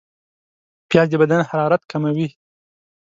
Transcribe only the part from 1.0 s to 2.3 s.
د بدن حرارت کموي